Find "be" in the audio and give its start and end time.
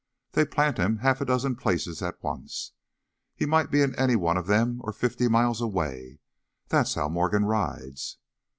3.69-3.83